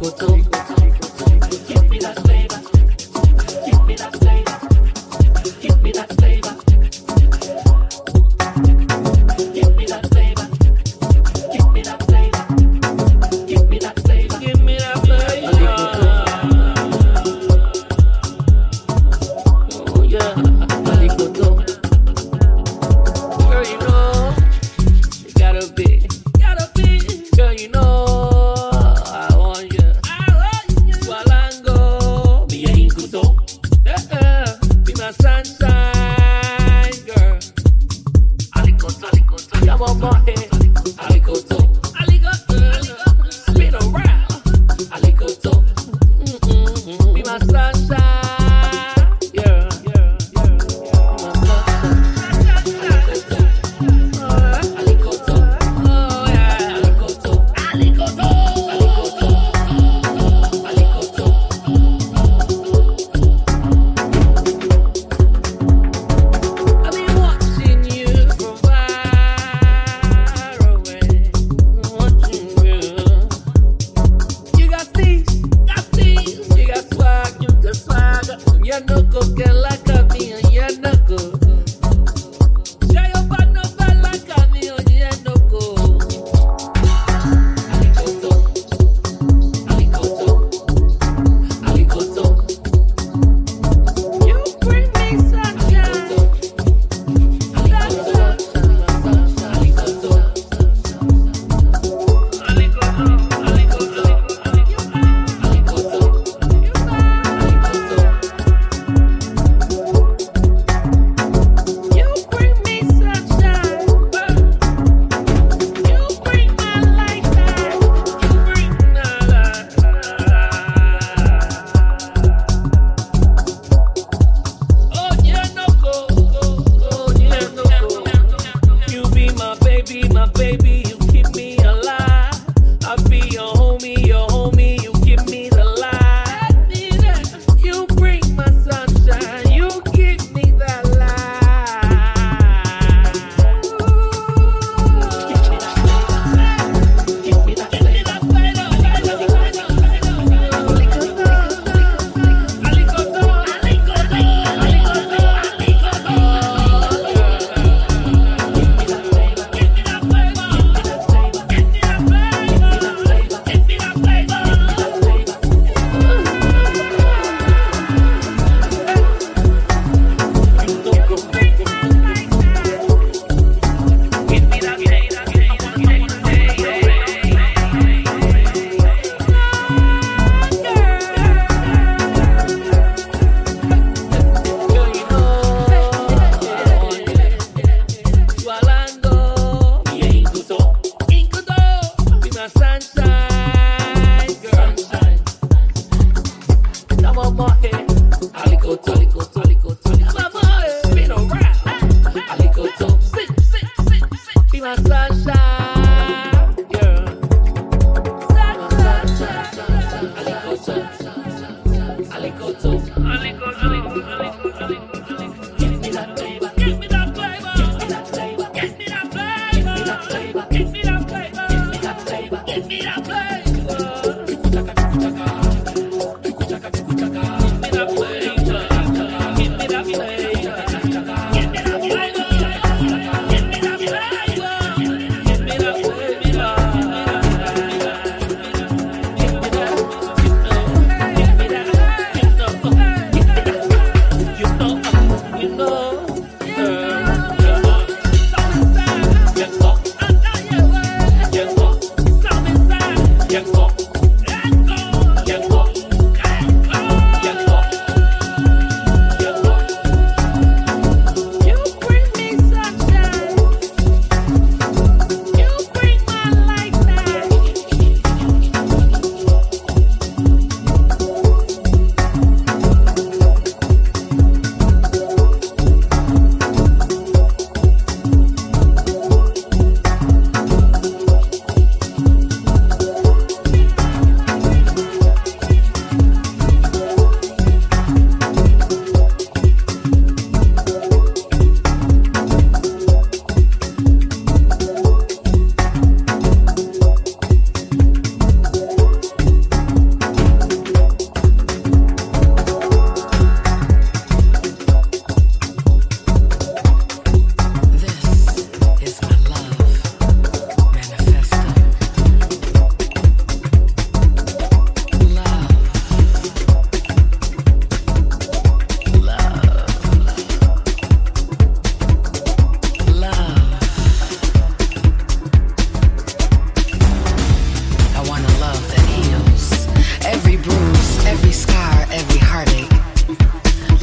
[0.00, 0.59] que eu tô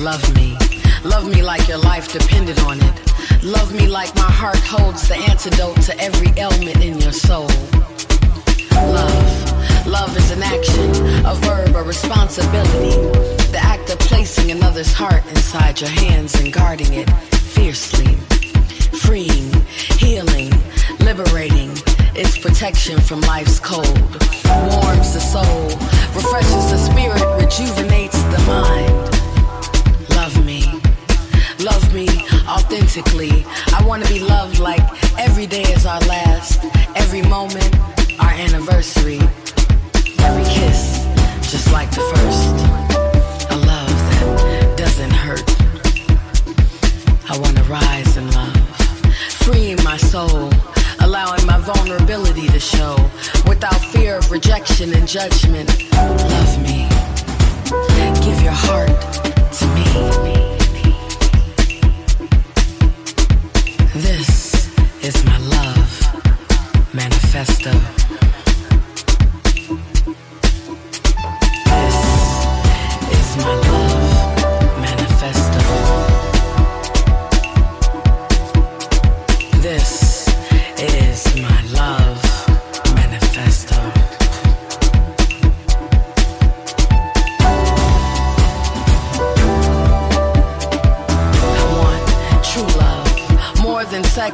[0.08, 0.58] Love me.
[1.04, 3.44] Love me like your life depended on it.
[3.44, 7.50] Love me like my heart holds the antidote to every ailment in your soul.
[8.72, 9.86] Love.
[9.86, 10.90] Love is an action,
[11.26, 12.96] a verb, a responsibility.
[13.52, 17.10] The act of placing another's heart inside your hands and guarding it
[17.56, 18.16] fiercely.
[19.04, 19.52] Freeing,
[20.00, 20.54] healing,
[21.02, 21.72] liberating.
[22.16, 24.00] It's protection from life's cold.
[24.72, 25.68] Warms the soul,
[26.16, 29.17] refreshes the spirit, rejuvenates the mind.
[30.18, 30.64] Love me.
[31.60, 32.08] Love me
[32.50, 33.46] authentically.
[33.72, 34.82] I want to be loved like
[35.20, 37.72] every day is our last, every moment
[38.20, 39.20] our anniversary,
[40.26, 41.06] every kiss
[41.52, 43.52] just like the first.
[43.52, 43.98] A love
[44.42, 45.48] that doesn't hurt.
[47.30, 48.58] I want to rise in love,
[49.46, 50.50] freeing my soul,
[51.00, 52.96] allowing my vulnerability to show
[53.48, 55.70] without fear of rejection and judgment.
[55.94, 56.97] Love me.
[57.70, 58.88] Give your heart
[59.58, 59.84] to me.
[63.94, 64.70] This
[65.04, 67.72] is my love manifesto.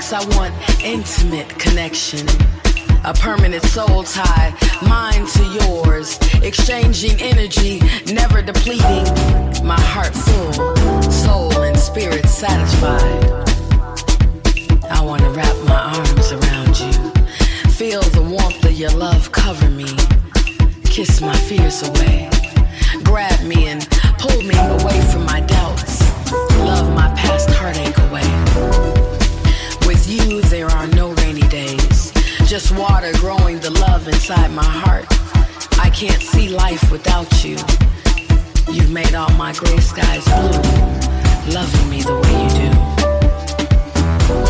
[0.01, 0.53] Sex, I want
[0.83, 2.27] intimate connection.
[3.05, 4.53] A permanent soul tie,
[4.87, 6.17] mine to yours.
[6.41, 7.79] Exchanging energy,
[8.11, 9.05] never depleting.
[9.63, 13.23] My heart full, soul and spirit satisfied.
[14.89, 16.93] I wanna wrap my arms around you.
[17.71, 19.89] Feel the warmth of your love cover me.
[20.85, 22.29] Kiss my fears away.
[23.03, 24.57] Grab me and pull me
[30.13, 32.11] you, there are no rainy days.
[32.45, 35.05] Just water growing the love inside my heart.
[35.79, 37.57] I can't see life without you.
[38.71, 40.61] You've made all my gray skies blue.
[41.57, 42.69] Loving me the way you do.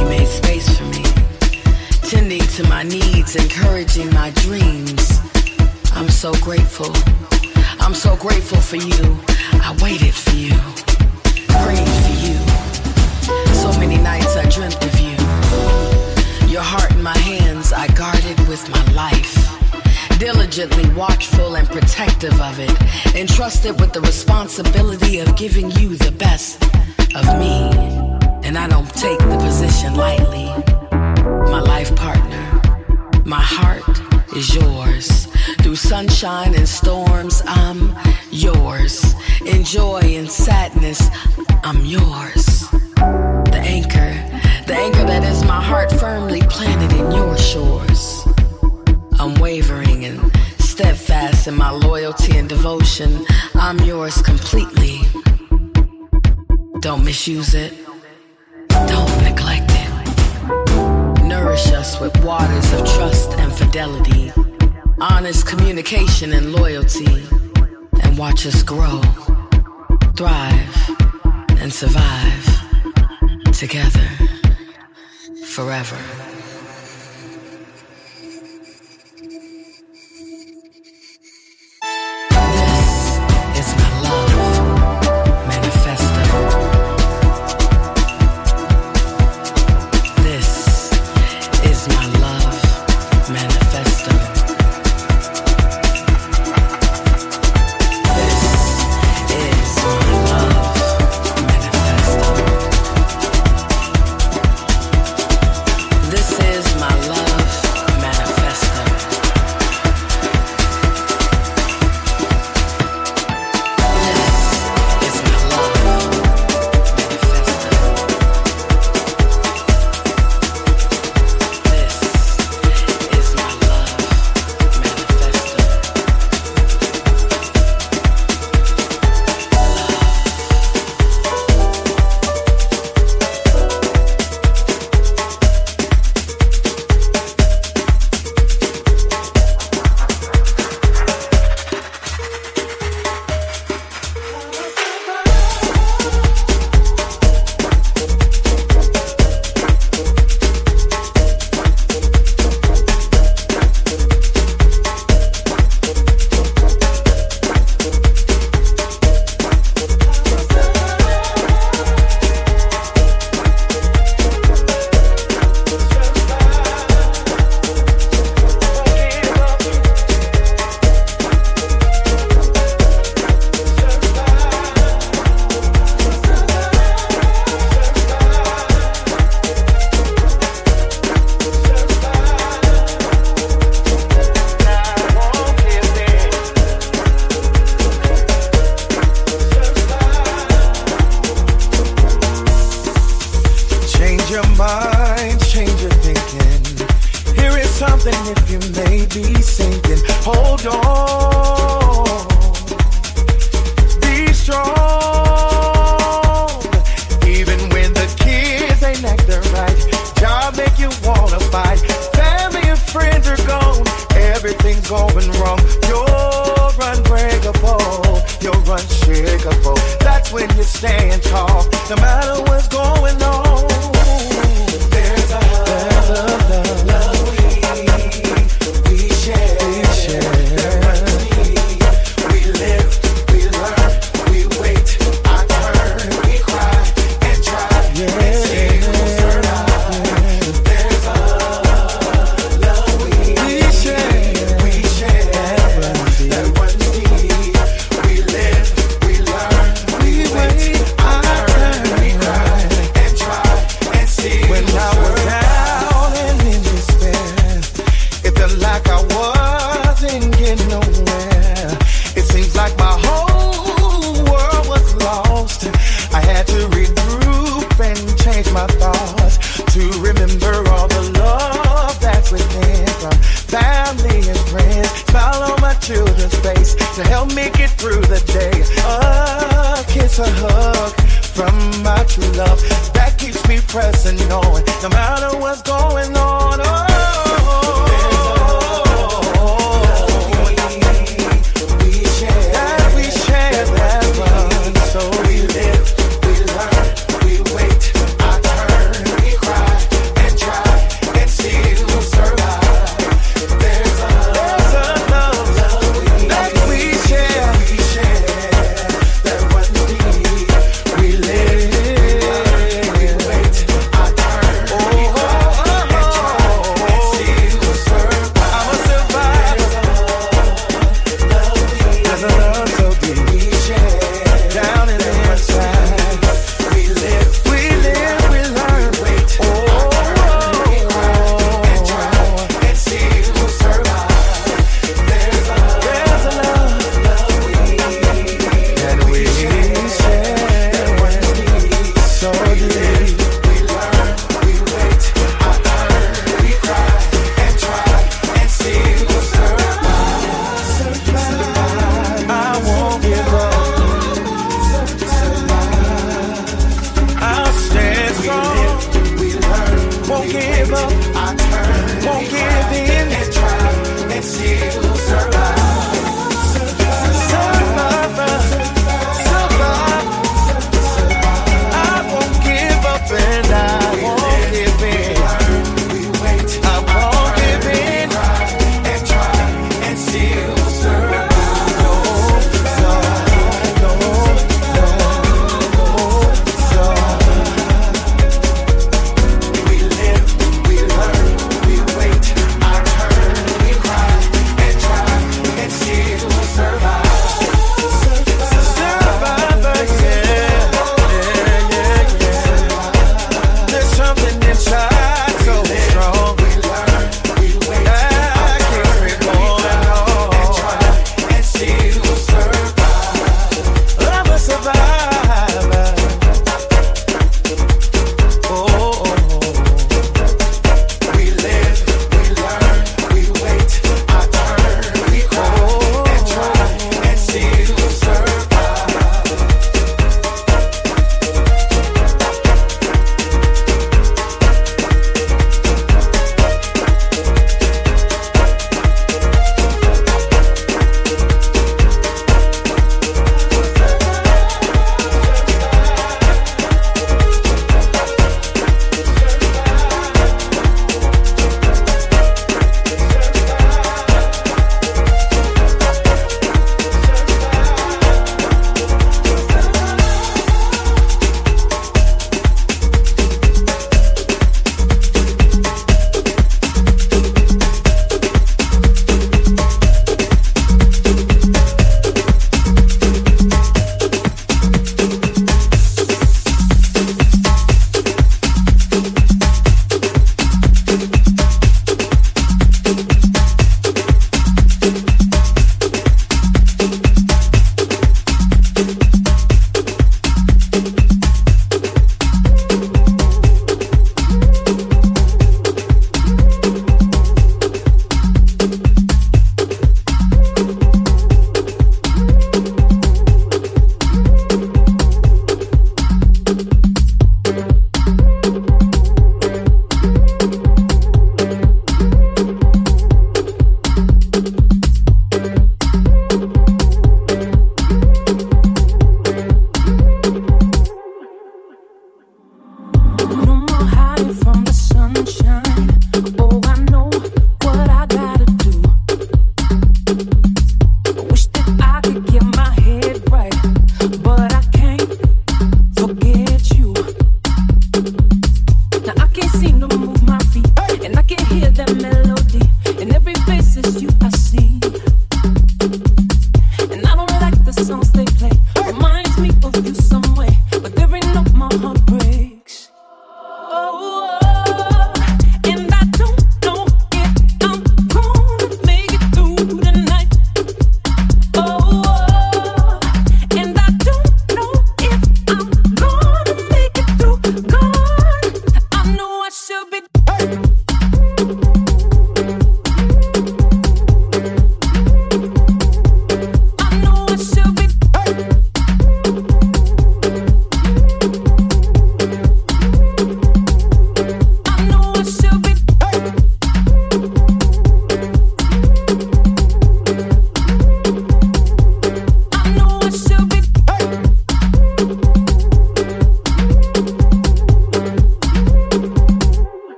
[0.00, 1.04] You made space for me.
[2.10, 5.20] Tending to my needs, encouraging my dreams.
[5.92, 6.90] I'm so grateful.
[7.78, 9.16] I'm so grateful for you.
[9.62, 10.56] I waited for you.
[11.62, 12.36] Prayed for you.
[13.54, 15.11] So many nights I dreamt of you.
[16.52, 19.34] Your heart in my hands, I guarded with my life.
[20.18, 23.16] Diligently watchful and protective of it.
[23.16, 26.62] Entrusted with the responsibility of giving you the best
[27.14, 27.70] of me.
[28.46, 30.44] And I don't take the position lightly.
[31.50, 32.60] My life partner,
[33.24, 33.88] my heart
[34.36, 35.28] is yours.
[35.62, 37.96] Through sunshine and storms, I'm
[38.30, 39.14] yours.
[39.46, 41.08] In joy and sadness,
[41.64, 42.68] I'm yours.
[43.48, 44.21] The anchor,
[44.82, 48.26] anchor that is my heart firmly planted in your shores.
[49.20, 50.18] Unwavering and
[50.58, 54.98] steadfast in my loyalty and devotion, I'm yours completely.
[56.80, 57.72] Don't misuse it,
[58.68, 59.90] don't neglect it.
[61.32, 64.32] Nourish us with waters of trust and fidelity,
[65.00, 67.22] honest communication and loyalty,
[68.02, 69.00] and watch us grow,
[70.16, 70.74] thrive,
[71.60, 72.44] and survive
[73.52, 74.08] together
[75.44, 76.31] forever.